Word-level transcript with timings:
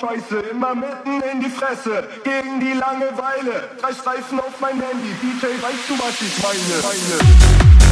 Scheiße. 0.00 0.38
Immer 0.50 0.74
mitten 0.74 1.22
in 1.32 1.40
die 1.40 1.50
Fresse, 1.50 2.08
gegen 2.22 2.60
die 2.60 2.72
Langeweile. 2.74 3.70
Drei 3.80 3.92
Streifen 3.92 4.38
auf 4.40 4.60
mein 4.60 4.80
Handy. 4.80 5.14
DJ, 5.22 5.46
weißt 5.62 5.88
du, 5.88 5.98
was 5.98 6.20
ich 6.20 6.42
meine? 6.42 6.82
meine. 6.82 7.85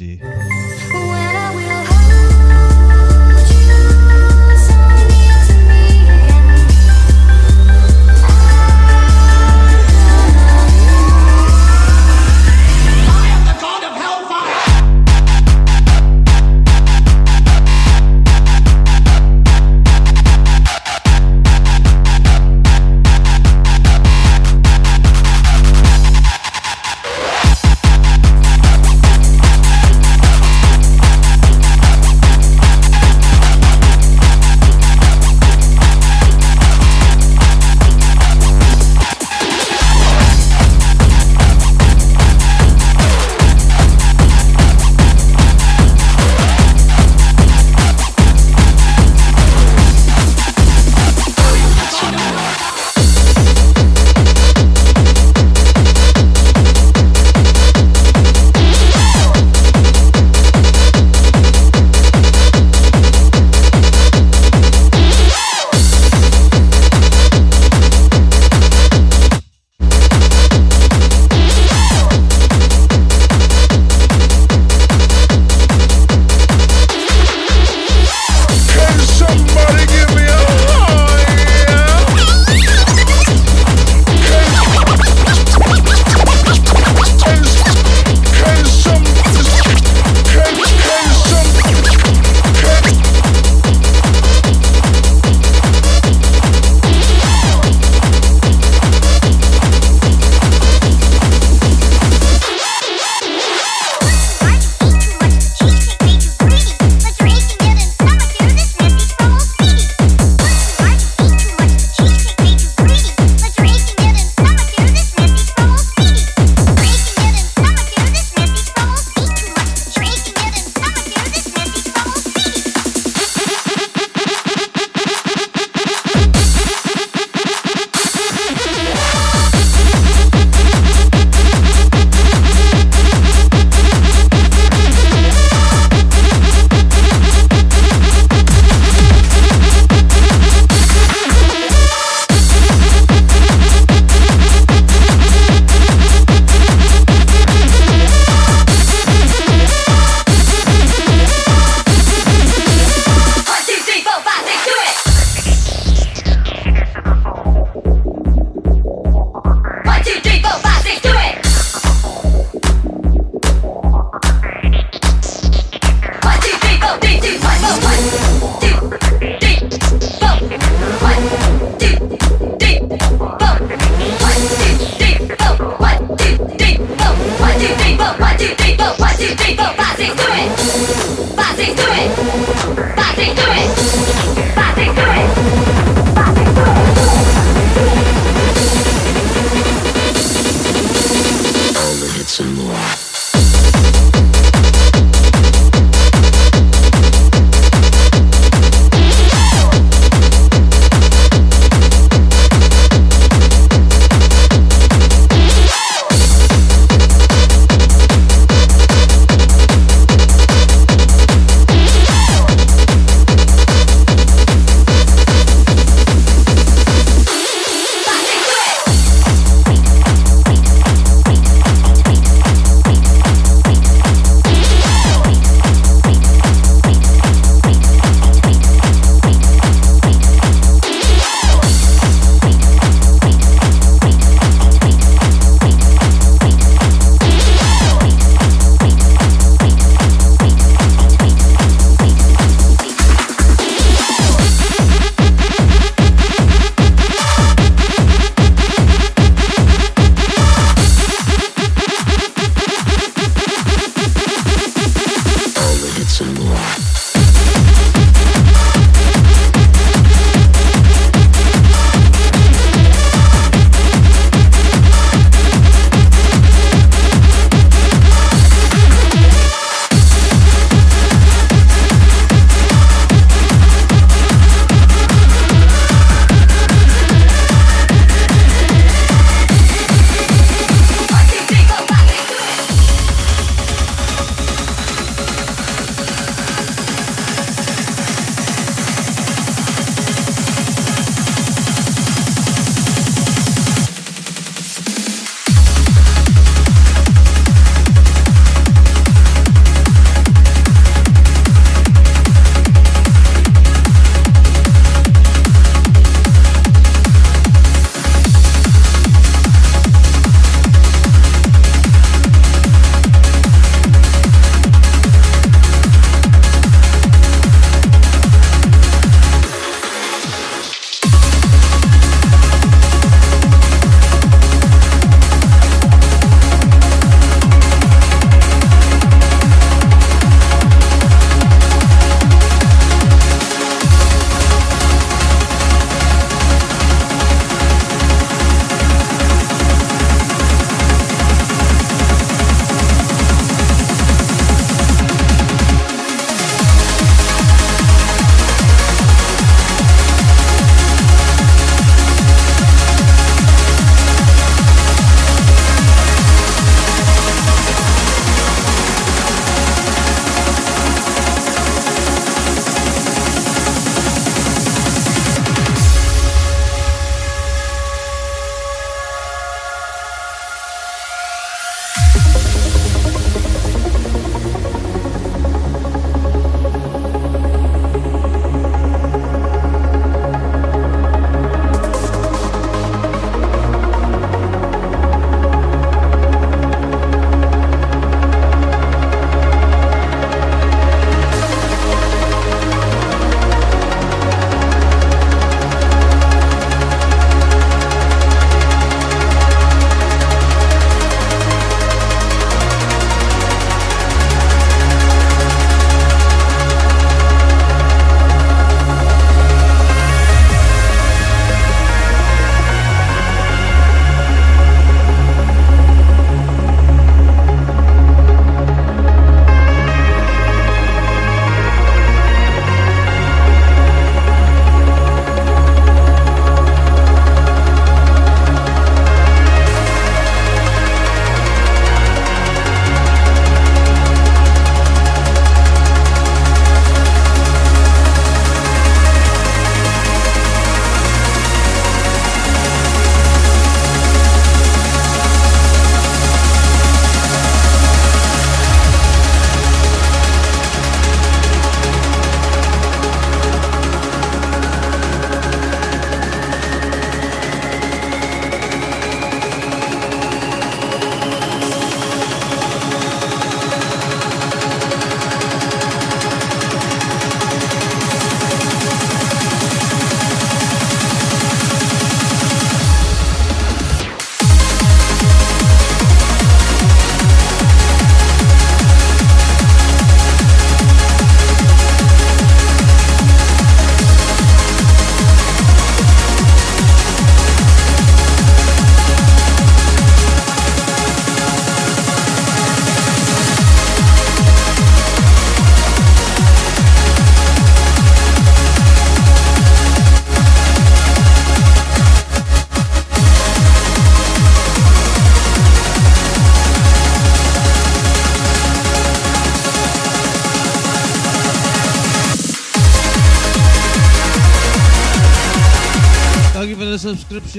energy. 0.00 0.29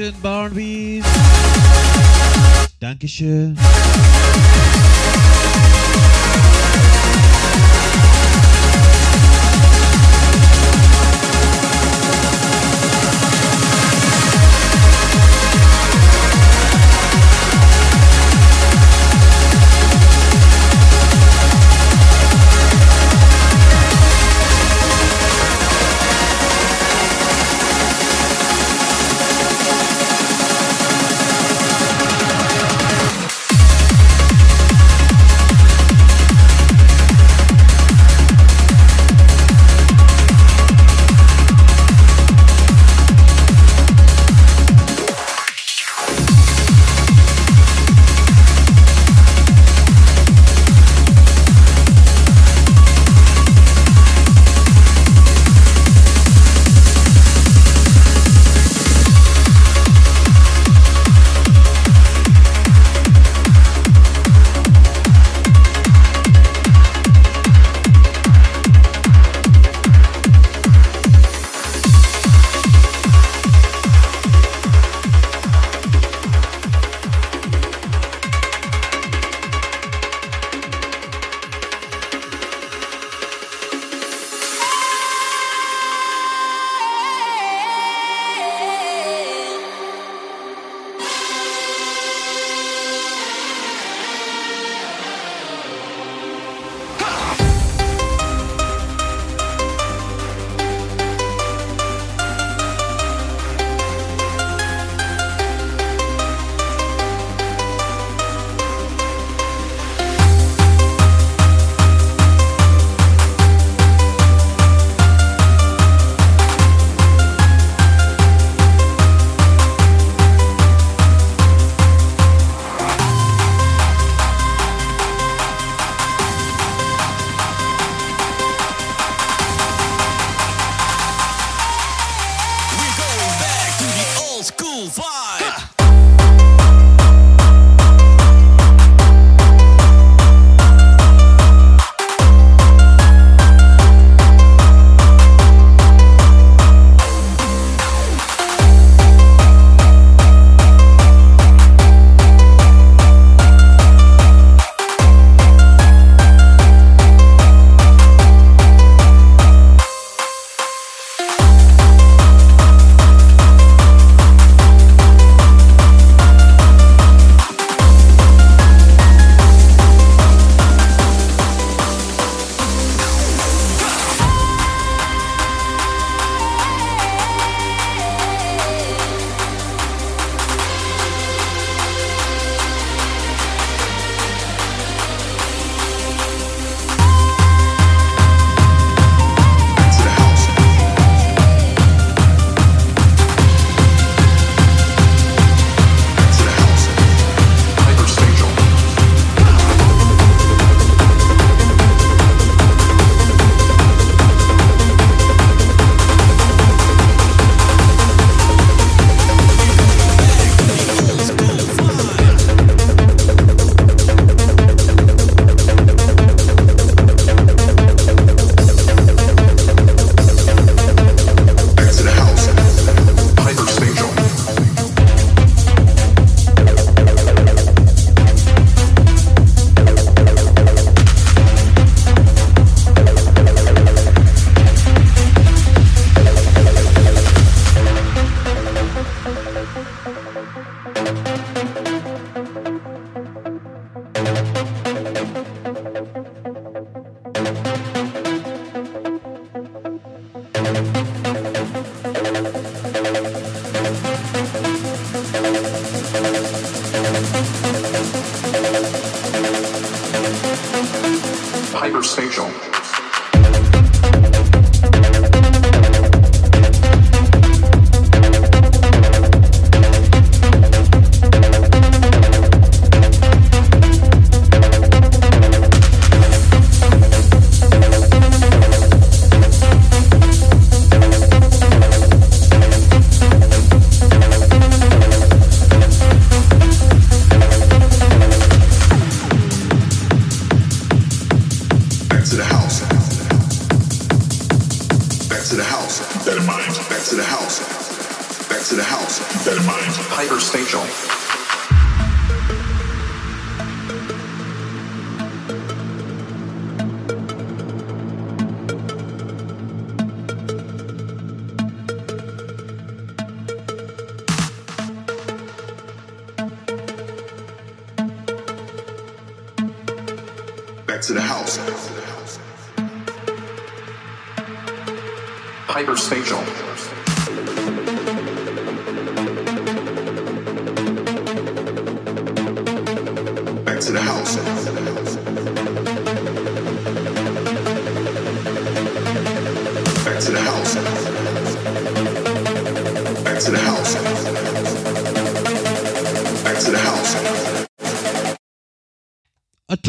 Subscription, 0.01 0.21
Barnbees. 0.23 0.30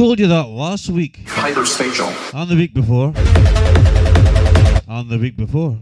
told 0.03 0.19
you 0.19 0.27
that 0.27 0.49
last 0.49 0.89
week. 0.89 1.21
Hyperspatial. 1.27 2.11
And 2.35 2.51
the 2.51 2.57
week 2.57 2.75
before. 2.75 3.13
And 4.89 5.09
the 5.09 5.17
week 5.17 5.37
before. 5.37 5.79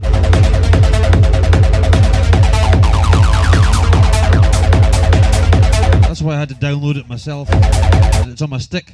That's 6.02 6.20
why 6.20 6.34
I 6.34 6.38
had 6.38 6.50
to 6.50 6.54
download 6.54 6.96
it 6.96 7.08
myself. 7.08 7.48
It's 8.28 8.42
on 8.42 8.50
my 8.50 8.58
stick. 8.58 8.92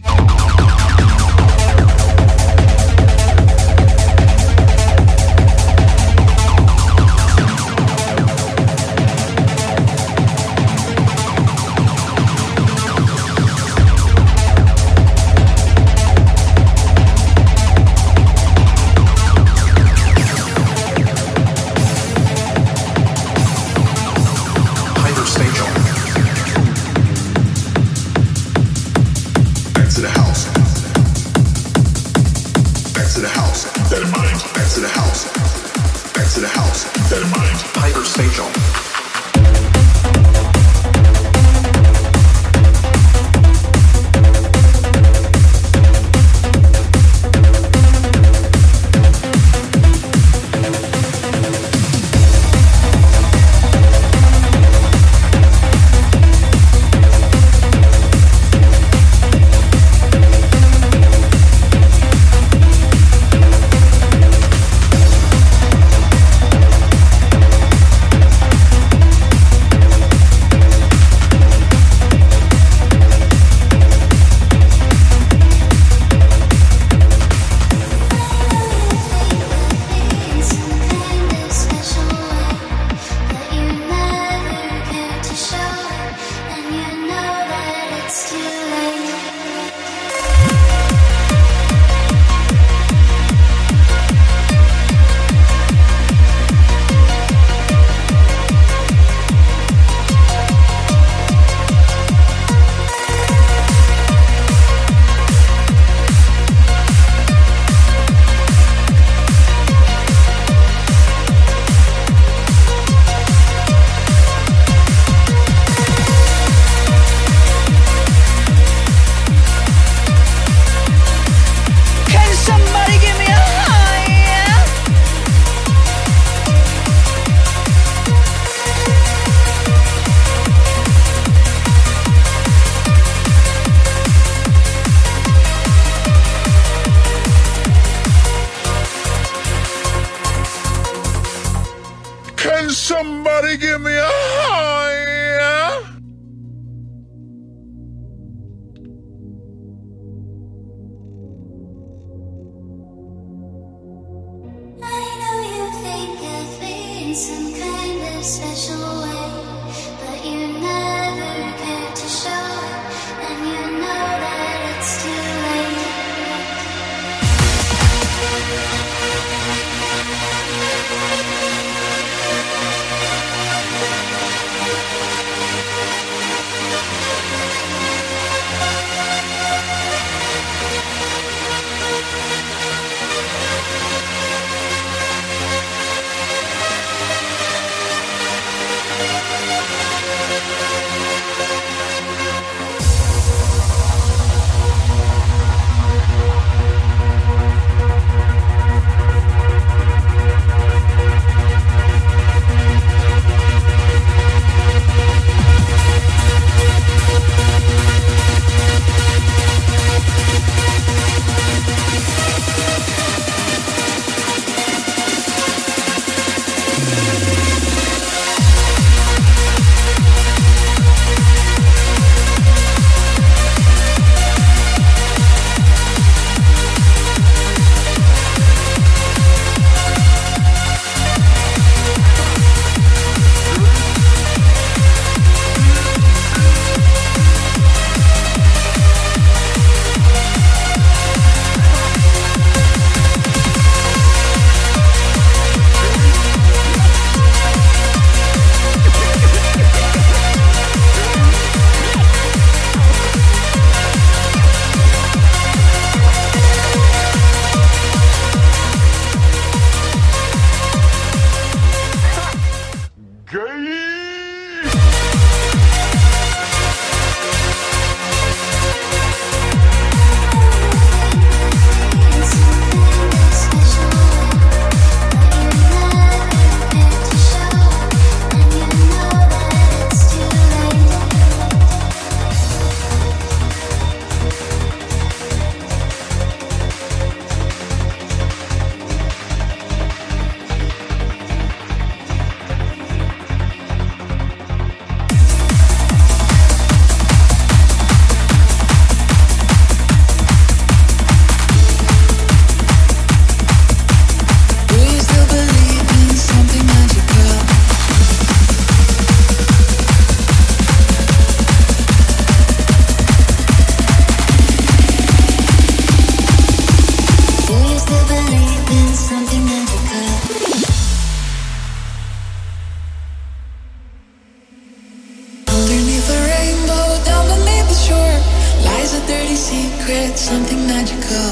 secret, 329.46 330.18
something 330.18 330.66
magical. 330.66 331.30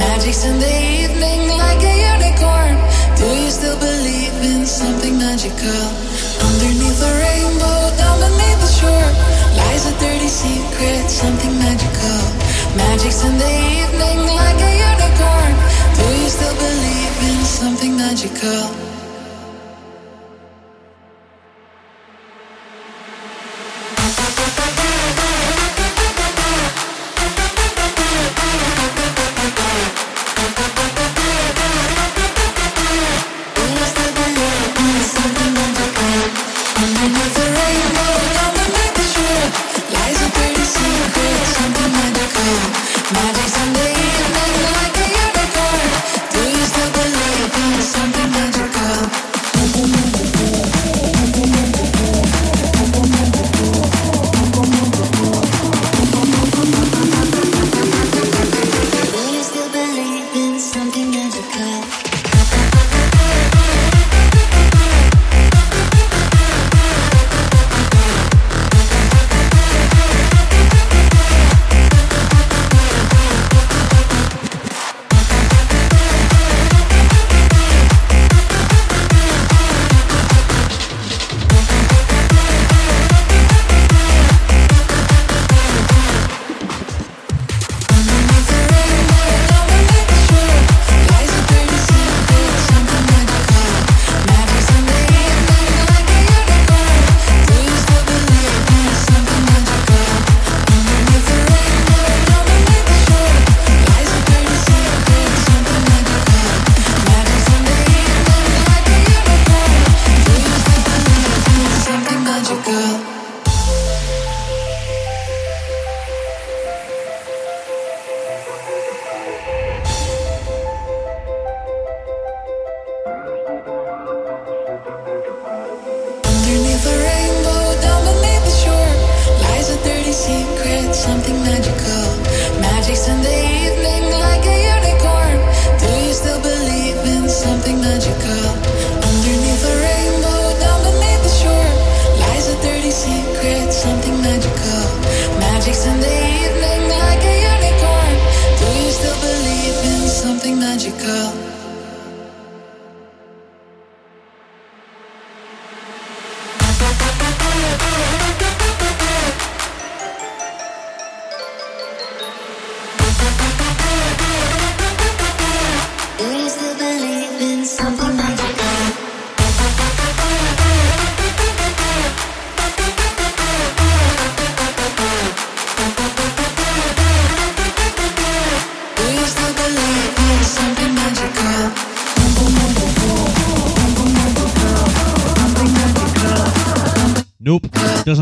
Magic's 0.00 0.44
in 0.48 0.56
the 0.64 0.76
evening 0.96 1.40
like 1.60 1.82
a 1.84 1.94
unicorn. 2.16 2.74
Do 3.20 3.28
you 3.36 3.50
still 3.52 3.76
believe 3.76 4.32
in 4.52 4.64
something 4.64 5.18
magical? 5.18 5.84
Underneath 6.48 6.98
the 7.04 7.12
rainbow, 7.20 7.80
down 8.00 8.16
beneath 8.24 8.60
the 8.64 8.72
shore, 8.80 9.10
lies 9.60 9.84
a 9.92 9.94
dirty 10.00 10.30
secret, 10.42 11.04
something 11.10 11.52
magical. 11.60 12.22
Magic's 12.80 13.24
in 13.28 13.36
the 13.36 13.54
evening 13.76 14.18
like 14.40 14.60
a 14.68 14.72
unicorn. 14.92 15.52
Do 16.00 16.06
you 16.16 16.28
still 16.32 16.56
believe 16.56 17.14
in 17.28 17.44
something 17.44 17.92
magical? 17.94 18.89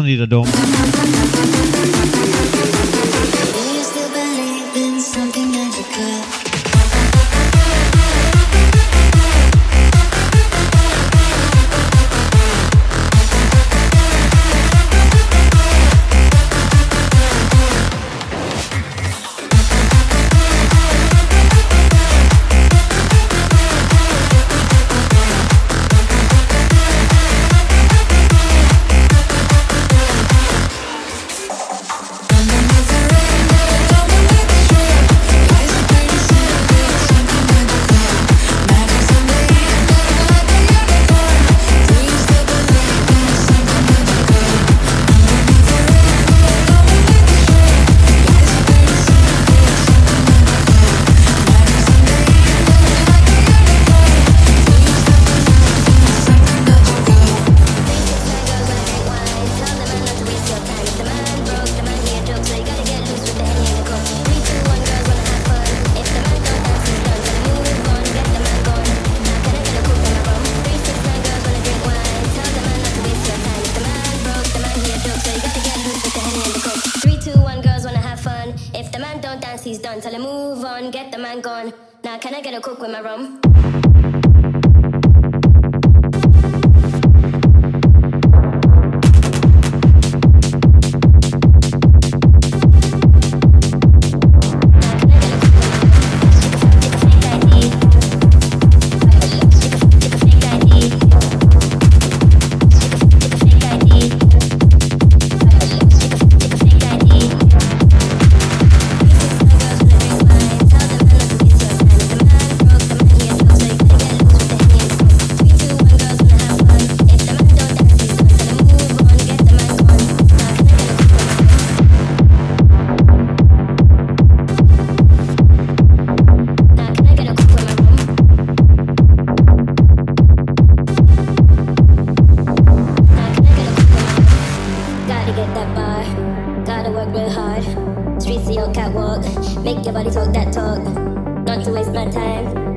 need 0.08 0.22
a 0.22 0.26
dome. 0.26 0.57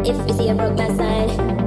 Tell 0.03 0.27
you 0.27 0.33
see 0.33 0.49
a 0.49 0.55
broke, 0.55 0.77
the 0.77 0.89
man 0.95 1.60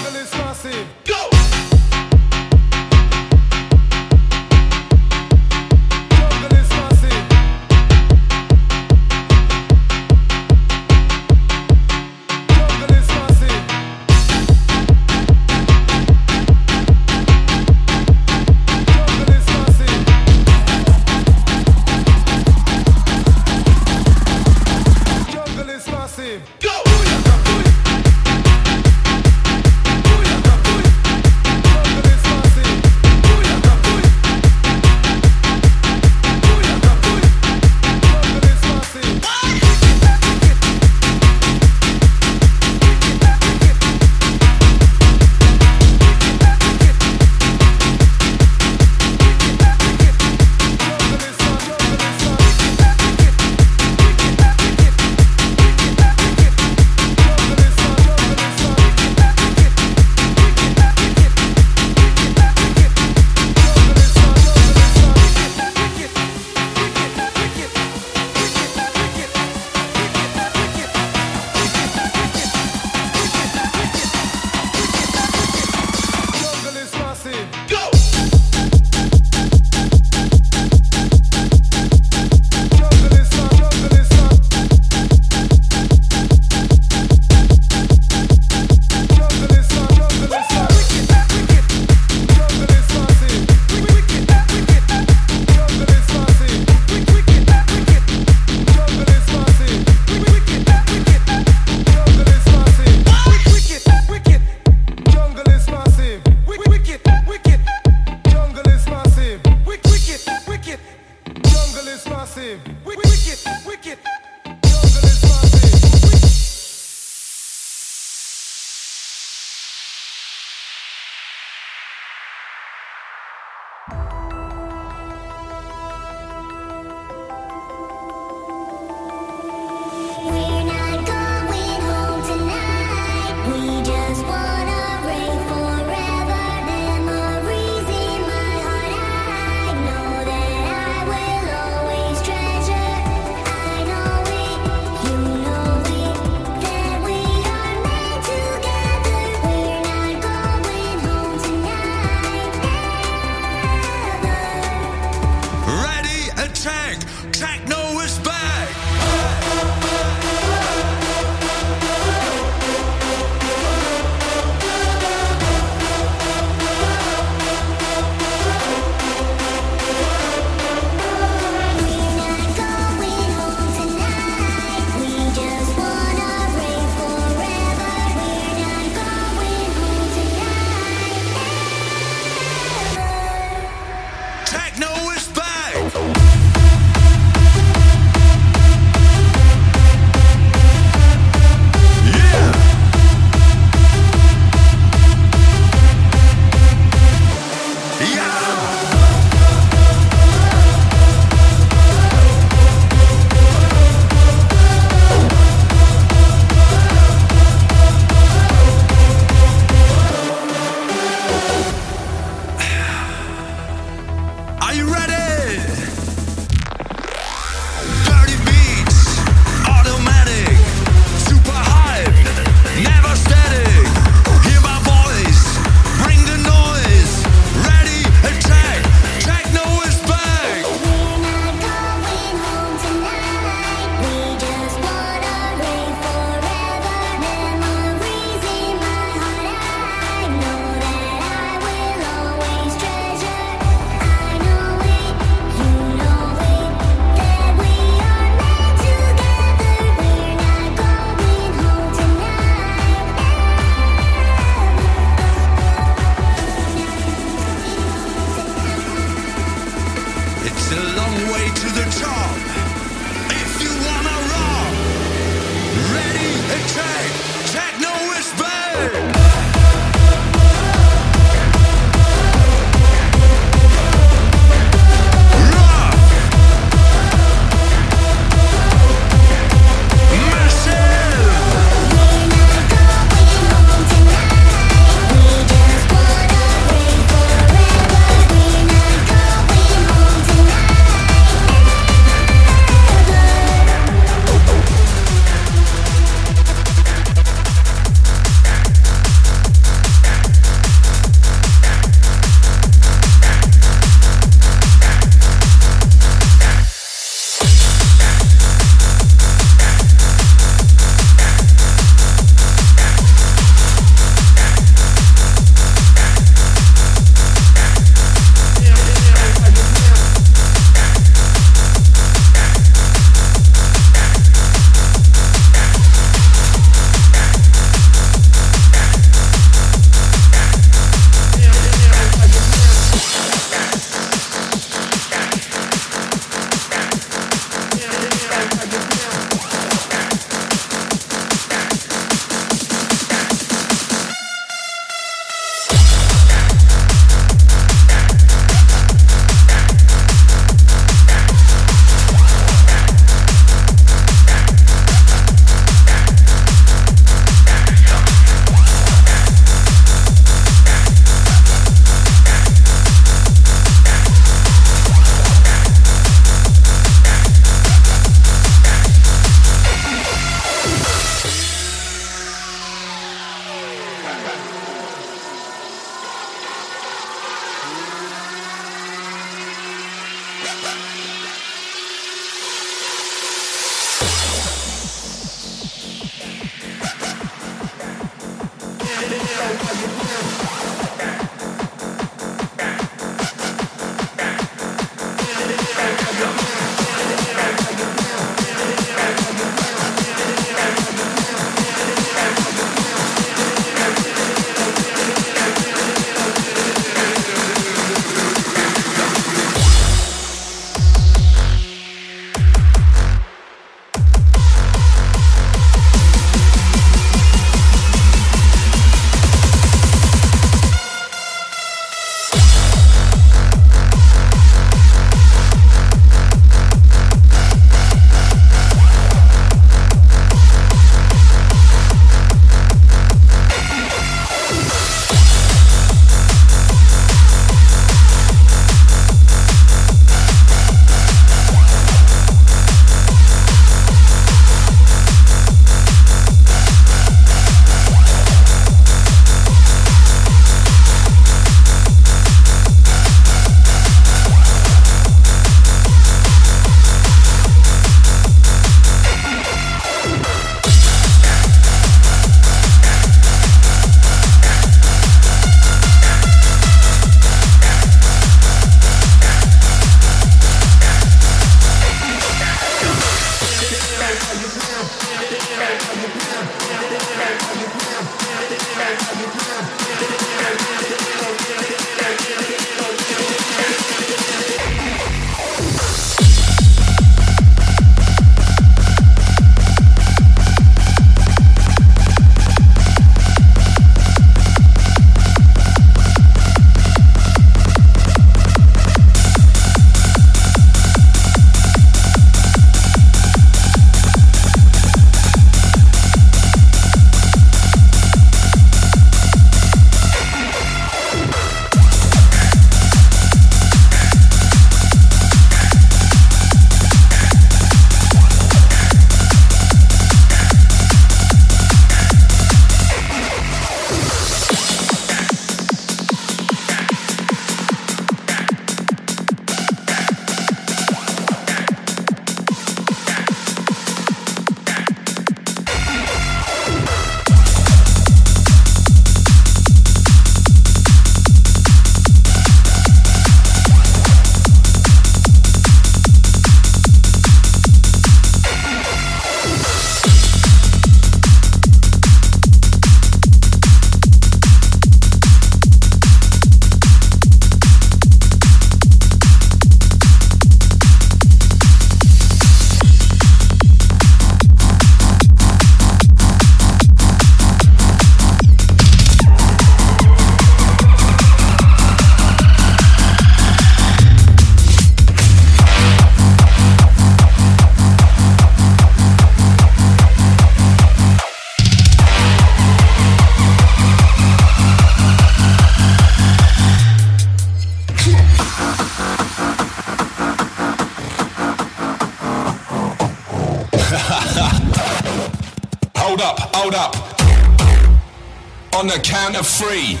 count 599.22 599.36
of 599.36 599.46
three. 599.46 600.00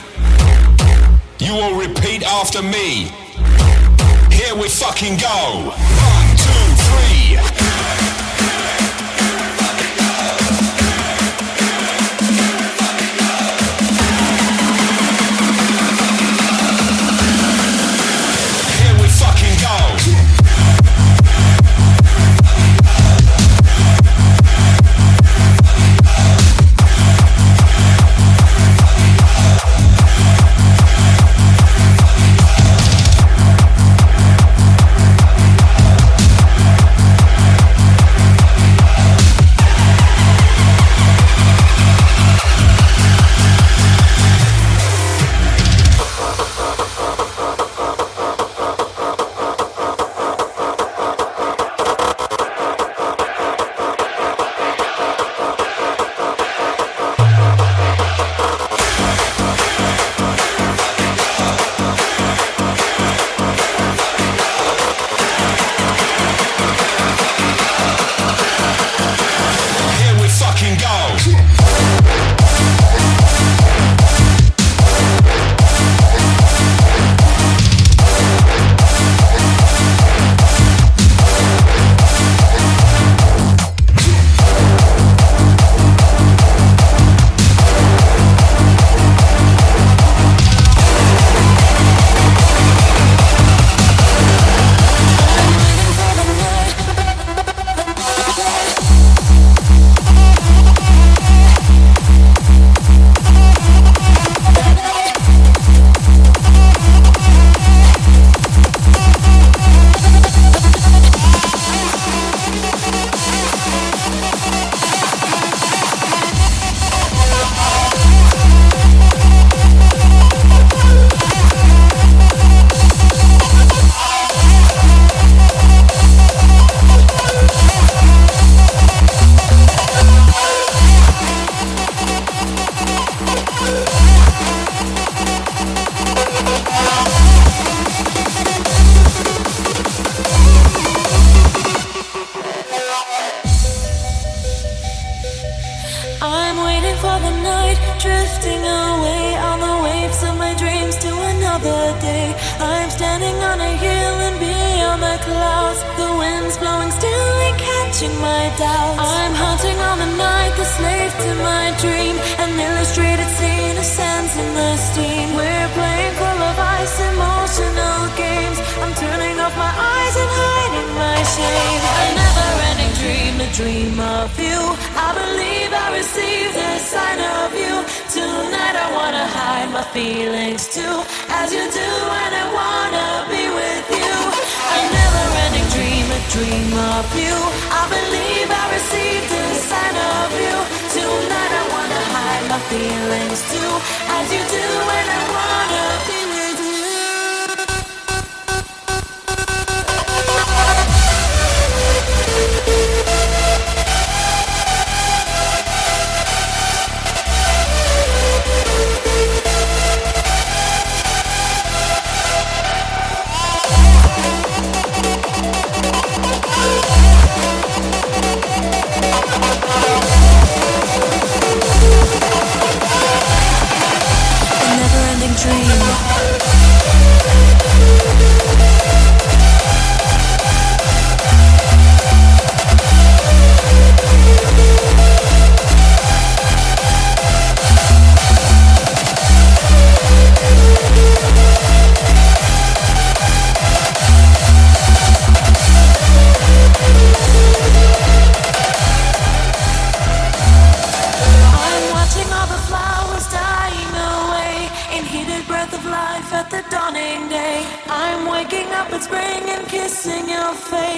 You 1.38 1.54
will 1.54 1.78
repeat 1.78 2.24
after 2.24 2.60
me. 2.60 3.04
Here 4.34 4.56
we 4.56 4.68
fucking 4.68 5.18
go. 5.18 6.01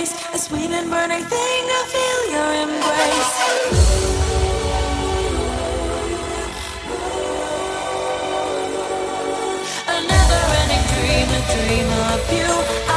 face, 0.05 0.35
a 0.35 0.39
sweet 0.39 0.71
and 0.71 0.91
burning 0.91 1.25
thing. 1.25 1.65
I 1.79 1.83
feel 1.95 2.21
your 2.35 2.51
embrace. 2.65 3.35
Another 9.97 10.43
ending 10.61 10.85
dream 10.95 11.29
A 11.29 11.43
dream 11.55 11.89
of 12.13 12.23
you. 12.33 12.94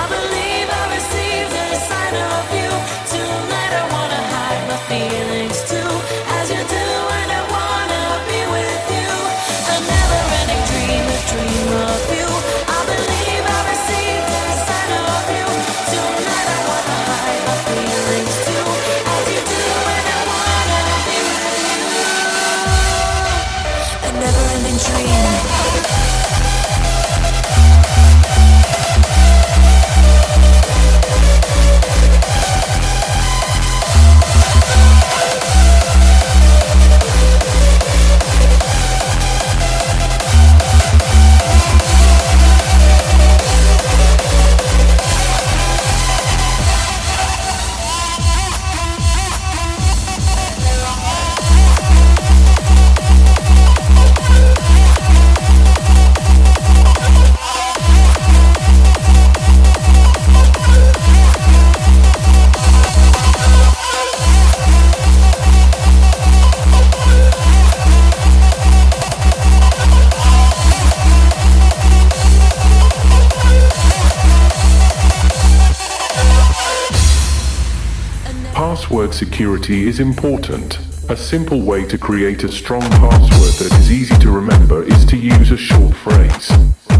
Security 79.17 79.87
is 79.87 79.99
important. 79.99 80.77
A 81.09 81.17
simple 81.17 81.61
way 81.61 81.83
to 81.85 81.97
create 81.97 82.43
a 82.43 82.51
strong 82.51 82.81
password 82.81 83.53
that 83.59 83.79
is 83.79 83.91
easy 83.91 84.15
to 84.19 84.29
remember 84.29 84.83
is 84.83 85.05
to 85.05 85.17
use 85.17 85.49
a 85.49 85.57
short 85.57 85.95
phrase. 85.95 86.51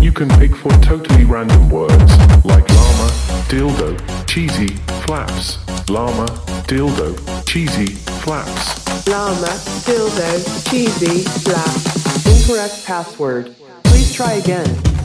You 0.02 0.12
can 0.12 0.28
pick 0.30 0.56
for 0.56 0.72
totally 0.82 1.26
random 1.26 1.70
words 1.70 2.12
like 2.44 2.68
llama, 2.70 3.10
dildo, 3.50 3.92
cheesy, 4.26 4.74
flaps. 5.06 5.60
Llama, 5.90 6.26
dildo, 6.66 7.14
cheesy, 7.46 7.94
flaps. 8.24 9.08
Llama, 9.08 9.54
dildo, 9.86 10.68
cheesy, 10.68 11.24
flaps. 11.46 12.26
Incorrect 12.26 12.84
password. 12.84 13.56
Please 13.84 14.12
try 14.12 14.34
again. 14.34 14.97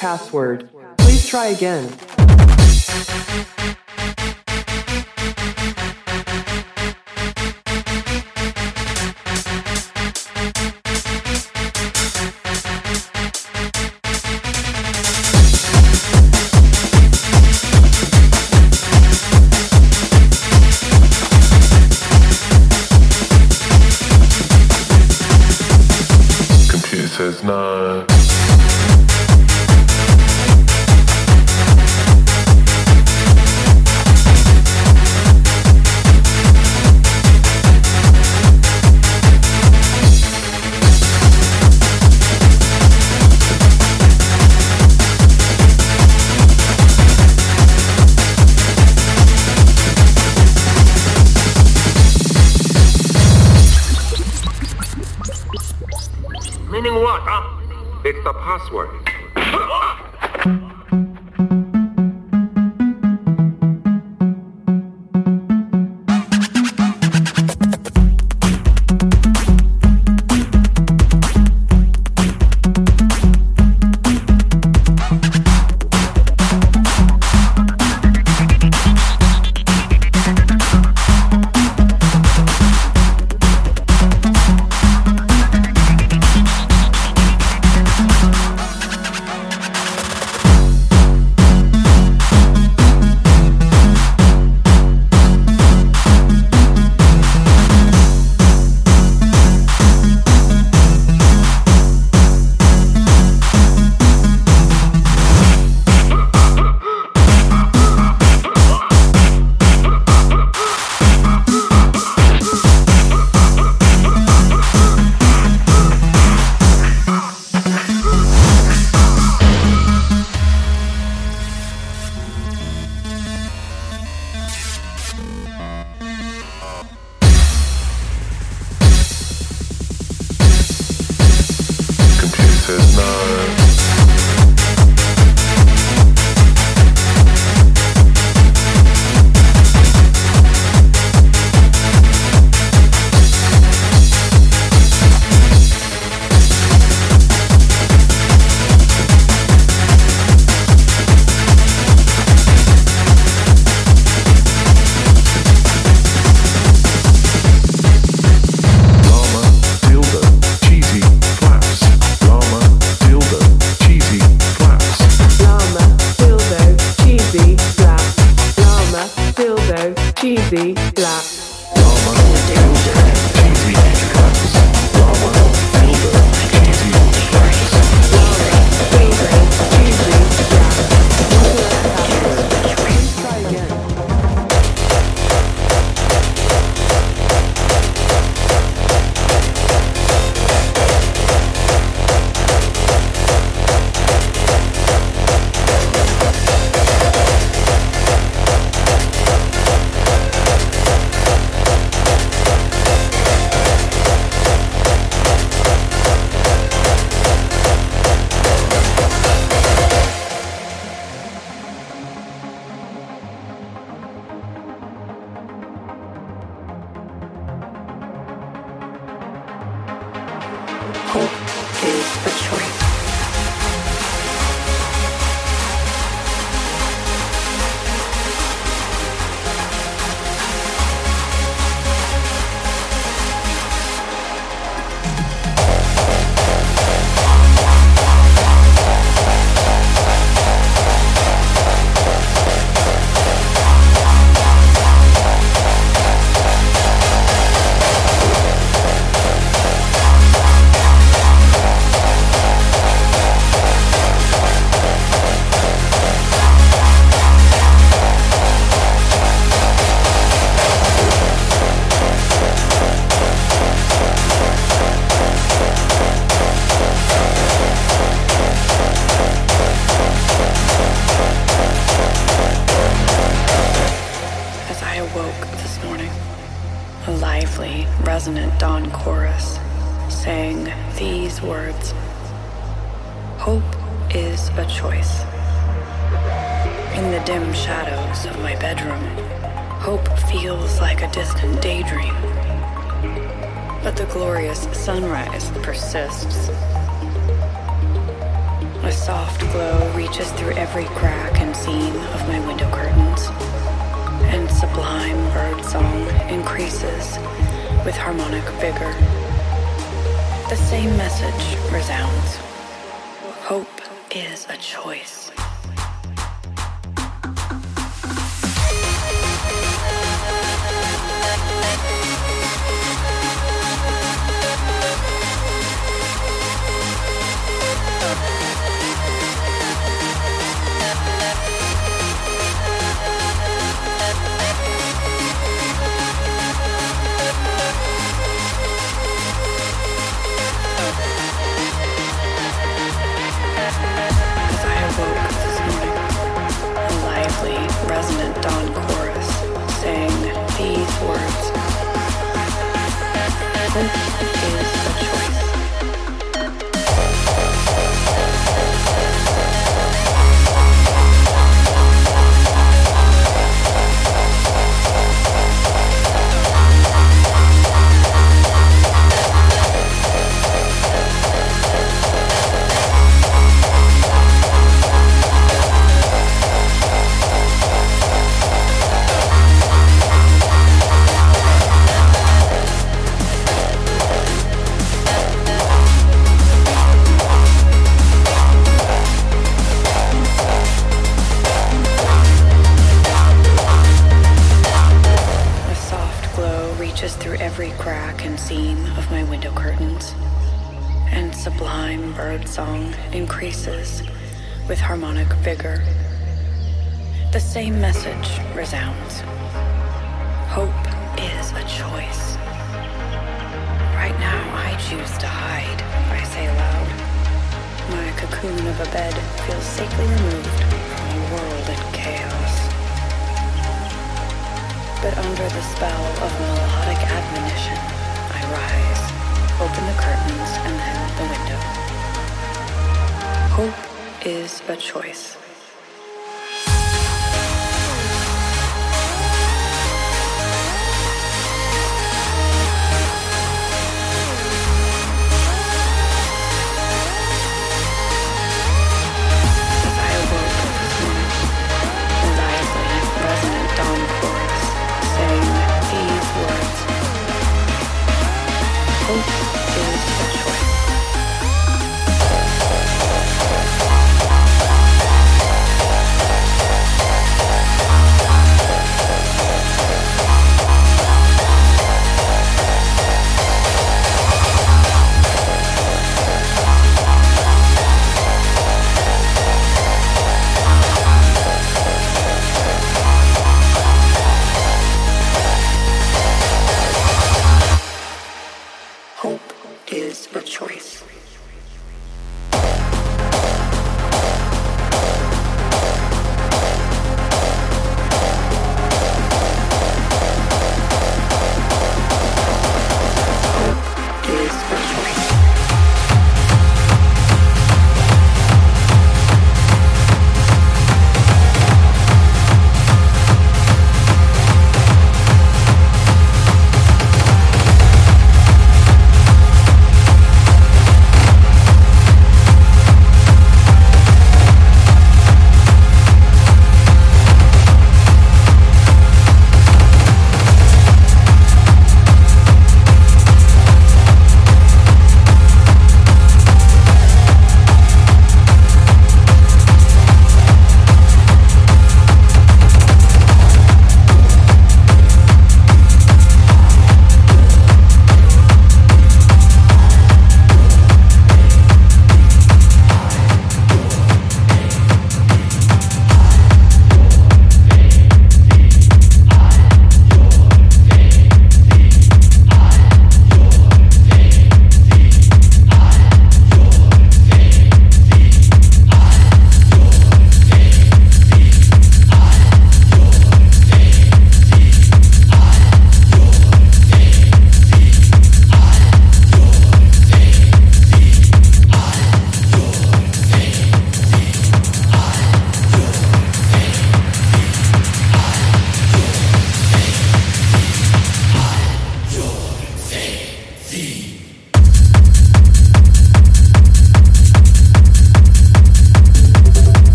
Password. 0.00 0.70
Please 0.96 1.28
try 1.28 1.48
again. 1.48 1.92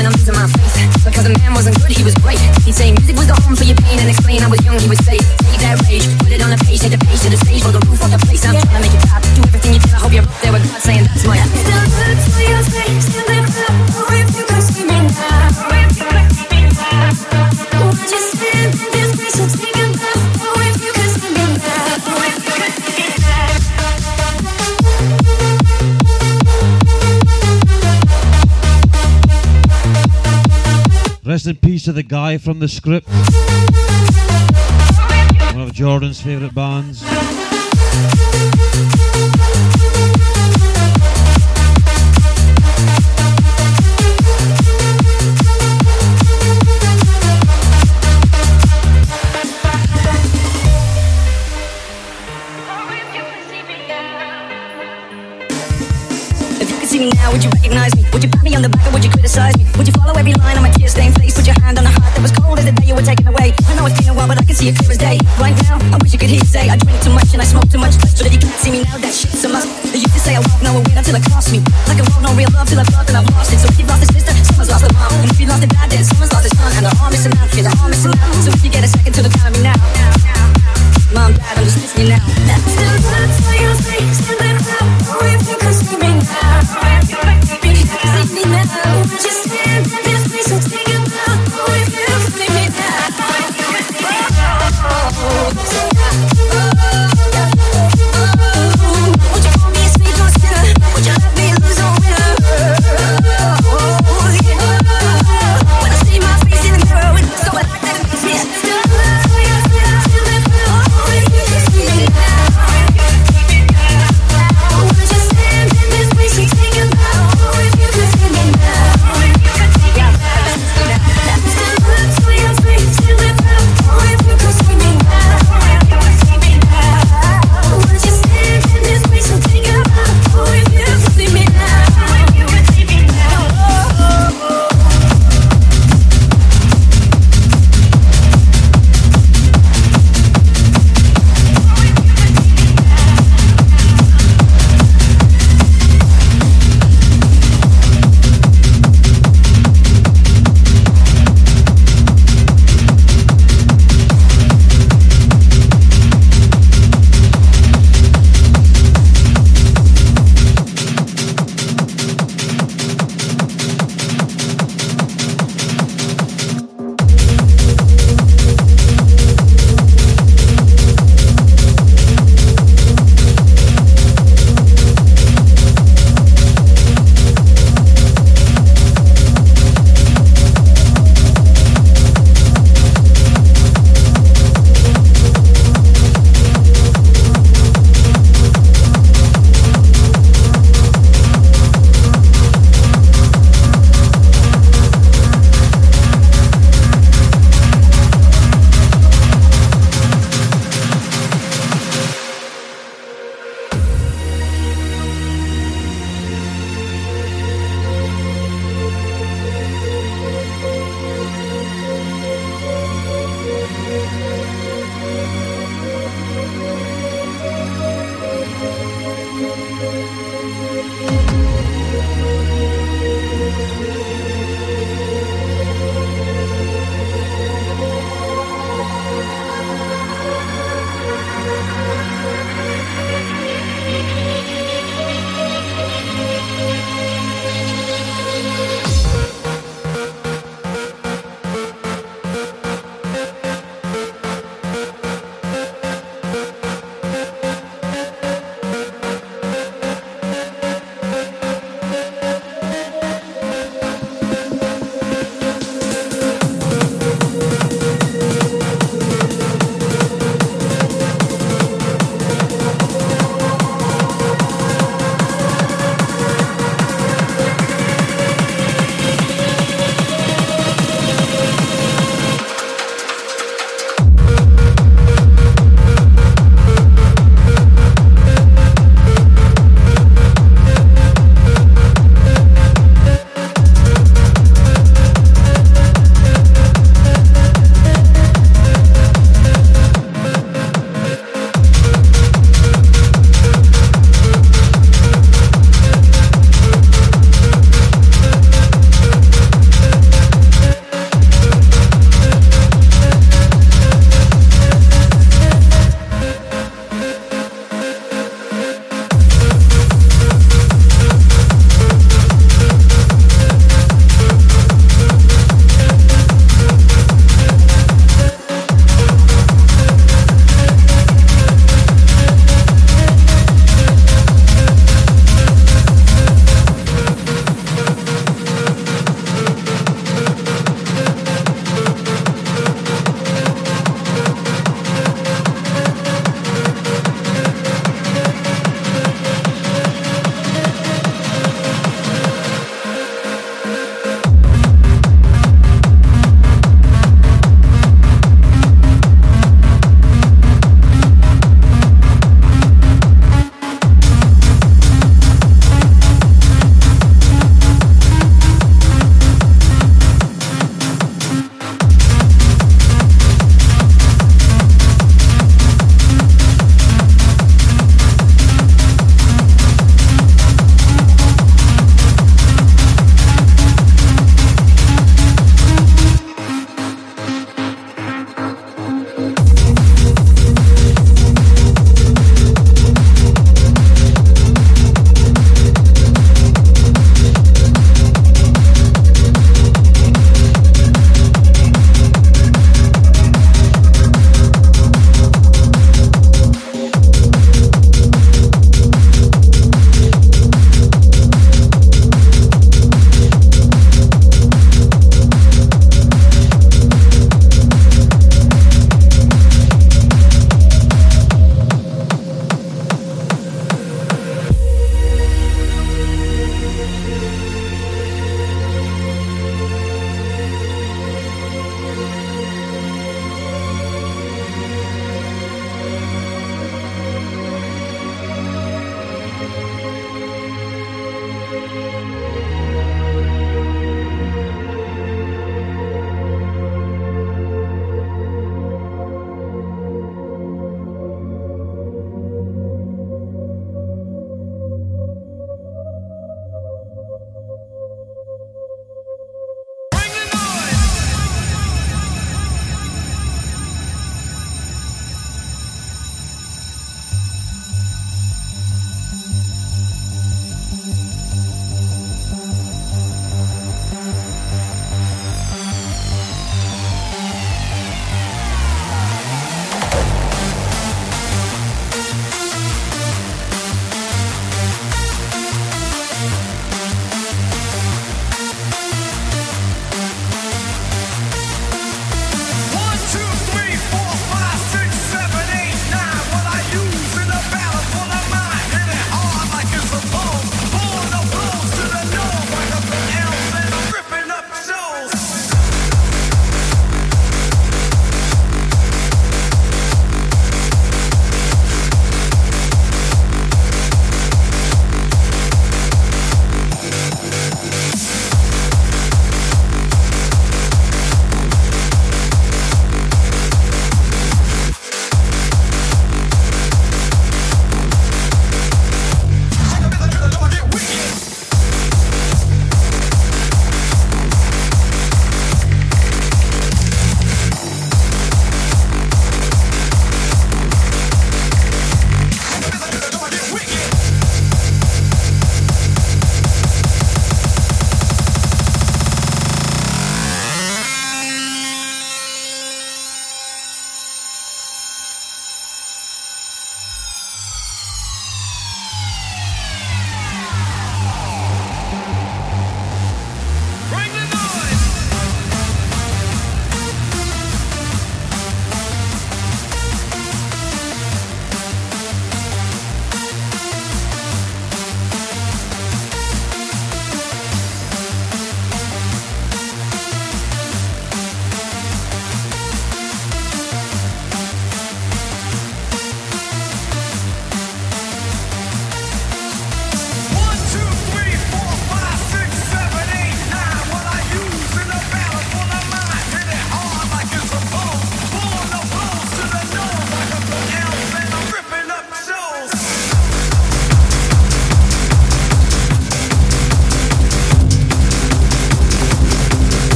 when 0.00 0.08
I'm 0.08 0.16
losing 0.16 0.32
my 0.32 0.48
faith. 0.48 1.04
Because 1.04 1.24
the 1.28 1.36
man 1.36 1.52
wasn't 1.52 1.76
good, 1.76 1.92
he 1.92 2.02
was 2.02 2.14
great. 2.24 2.40
He'd 2.64 2.72
say 2.72 2.92
music 2.96 3.16
was 3.20 3.28
the 3.28 3.36
home 3.44 3.54
for 3.54 3.64
your 3.64 3.76
pain 3.76 4.00
and 4.00 4.08
explain 4.08 4.40
I 4.40 4.48
was 4.48 4.64
young, 4.64 4.80
he 4.80 4.88
would 4.88 5.04
say, 5.04 5.20
take 5.44 5.60
that 5.60 5.76
rage, 5.84 6.08
put 6.24 6.32
it 6.32 6.40
on 6.40 6.52
a 6.52 6.58
page, 6.64 6.80
take 6.80 6.96
the 6.96 7.02
page 7.04 7.20
to 7.20 7.28
the 7.28 7.36
stage, 7.36 7.60
for 7.60 7.72
the 7.72 7.84
roof 7.84 8.00
off 8.00 8.10
the 8.10 8.18
place. 8.24 8.40
I'm 8.48 8.54
yeah. 8.56 8.64
trying 8.64 8.80
to 8.80 8.88
make 8.88 8.96
it 8.96 9.04
pop, 9.04 9.20
do 9.36 9.44
everything 9.44 9.74
you 9.76 9.80
can. 9.80 9.92
I 9.92 10.00
hope 10.00 10.12
you're 10.16 10.24
up 10.24 10.32
there 10.40 10.52
with 10.52 10.64
God 10.64 10.80
saying 10.80 11.04
that's 11.04 11.26
my. 11.28 12.29
to 31.90 31.94
the 31.94 32.02
guy 32.04 32.38
from 32.38 32.60
the 32.60 32.68
script, 32.68 33.08
one 35.54 35.62
of 35.62 35.72
Jordan's 35.72 36.20
favourite 36.20 36.54
bands. 36.54 37.02